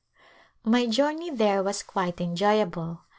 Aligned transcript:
My 0.63 0.87
journey 0.87 1.29
there 1.29 1.61
was 1.61 1.83
quite 1.83 2.19
enjoyable. 2.21 3.01